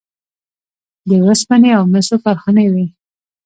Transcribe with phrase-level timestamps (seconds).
[1.09, 2.85] د وسپنې او مسو کارخانې وې